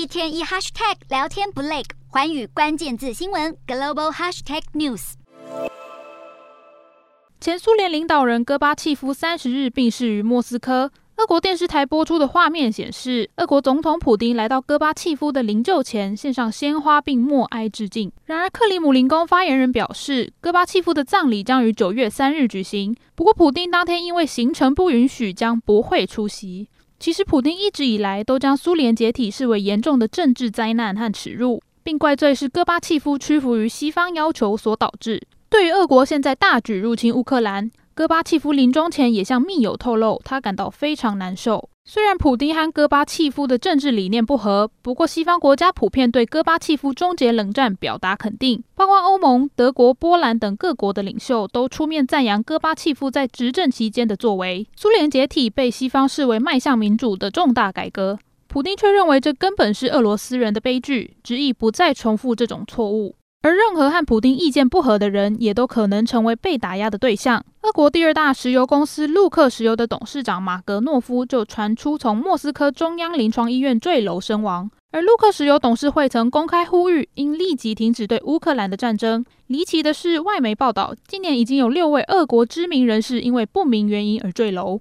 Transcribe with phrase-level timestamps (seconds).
[0.00, 5.12] 一天一 hashtag 聊天不累，环宇关键字新闻 global hashtag news。
[7.38, 10.90] 前苏联领导人戈巴契夫三十日病逝于莫斯科。
[11.16, 18.10] 俄国电视台播出的画面显示，俄国总统普丁来到戈巴契夫的灵柩前，献上鲜花并默哀致敬。
[18.24, 22.96] 然而，克里姆林宫发言人表示，戈巴契夫的葬礼将于九月三日举行。
[23.14, 26.70] 不过，普丁当天因为行程不允许，将不会出席。
[27.00, 35.26] 其实，普丁一直以来都将苏联解体视为严重的政治灾难和耻辱，并怪罪是戈巴契夫屈服于西方要求所导致。
[35.48, 41.70] 对于俄国现在大举入侵乌克兰，戈巴契夫临终前也向密友透露，他感到非常难受。
[41.84, 54.68] 虽然普丁和戈巴契夫的政治理念不合，不过西方国家普遍对戈巴契夫终结冷战表达肯定，包括欧盟、德国、波兰等各国的领袖都出面赞扬戈巴契夫在执政期间的作为。
[54.76, 63.16] 苏联解体被西方视为迈向民主的重大改革，普丁却认为这根本是俄罗斯人的悲剧，执意不再重复这种错误。
[63.42, 67.42] 而任何和普丁意见不合的人，也都可能成为被打压的对象。
[67.62, 74.70] 俄国第二大石油公司陆克石油的董事长马格诺夫就传出从莫斯科中央临床医院坠楼身亡。
[74.92, 79.24] 而陆克石油董事会曾公开呼吁，应立即停止对乌克兰的战争。
[79.46, 84.78] 离奇的是，外媒报道，今年已经有六位俄国知名人士因为不明原因而坠楼。